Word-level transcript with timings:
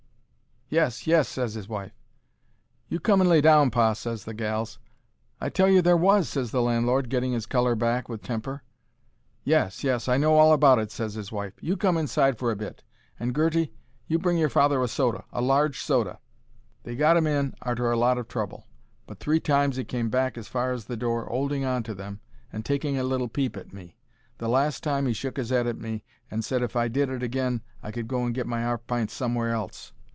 "Yes, 0.73 1.05
yes," 1.05 1.27
ses 1.27 1.57
'is 1.57 1.67
wife. 1.67 1.91
"You 2.87 3.01
come 3.01 3.19
and 3.19 3.29
lay 3.29 3.41
down, 3.41 3.71
pa," 3.71 3.91
ses 3.91 4.23
the 4.23 4.33
gals. 4.33 4.79
"I 5.41 5.49
tell 5.49 5.67
you 5.67 5.81
there 5.81 5.97
was," 5.97 6.29
ses 6.29 6.51
the 6.51 6.61
landlord, 6.61 7.09
getting 7.09 7.33
'is 7.33 7.45
colour 7.45 7.75
back, 7.75 8.07
with 8.07 8.21
temper. 8.21 8.63
"Yes, 9.43 9.83
yes; 9.83 10.07
I 10.07 10.15
know 10.15 10.35
all 10.37 10.53
about 10.53 10.79
it," 10.79 10.89
ses 10.89 11.17
'is 11.17 11.29
wife. 11.29 11.55
"You 11.59 11.75
come 11.75 11.97
inside 11.97 12.37
for 12.37 12.51
a 12.51 12.55
bit; 12.55 12.83
and, 13.19 13.35
Gertie, 13.35 13.73
you 14.07 14.17
bring 14.17 14.37
your 14.37 14.47
father 14.47 14.77
in 14.79 14.85
a 14.85 14.87
soda—a 14.87 15.41
large 15.41 15.81
soda." 15.83 16.19
They 16.83 16.95
got 16.95 17.17
'im 17.17 17.27
in 17.27 17.53
arter 17.61 17.91
a 17.91 17.97
lot 17.97 18.17
o' 18.17 18.23
trouble; 18.23 18.65
but 19.07 19.19
three 19.19 19.41
times 19.41 19.77
'e 19.77 19.83
came 19.83 20.07
back 20.09 20.37
as 20.37 20.47
far 20.47 20.71
as 20.71 20.85
the 20.85 20.95
door, 20.95 21.29
'olding 21.29 21.65
on 21.65 21.83
to 21.83 21.93
them, 21.93 22.21
and 22.53 22.63
taking 22.63 22.97
a 22.97 23.03
little 23.03 23.27
peep 23.27 23.57
at 23.57 23.73
me. 23.73 23.97
The 24.37 24.47
last 24.47 24.83
time 24.83 25.05
he 25.05 25.11
shook 25.11 25.35
his 25.35 25.51
'ead 25.51 25.67
at 25.67 25.77
me, 25.79 26.05
and 26.31 26.45
said 26.45 26.63
if 26.63 26.77
I 26.77 26.87
did 26.87 27.09
it 27.09 27.23
agin 27.23 27.61
I 27.83 27.91
could 27.91 28.07
go 28.07 28.23
and 28.23 28.33
get 28.33 28.47
my 28.47 28.63
'arf 28.63 28.87
pints 28.87 29.13
somewhere 29.13 29.51
else. 29.51 29.91